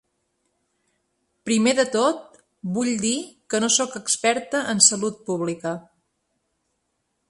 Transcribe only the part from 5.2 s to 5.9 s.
pública.